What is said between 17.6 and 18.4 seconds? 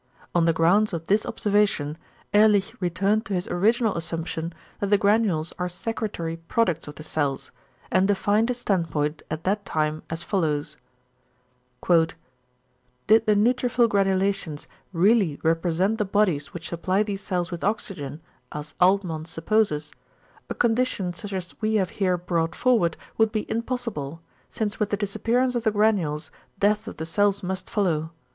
oxygen,